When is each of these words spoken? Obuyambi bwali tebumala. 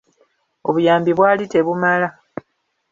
Obuyambi 0.67 1.11
bwali 1.17 1.43
tebumala. 1.51 2.07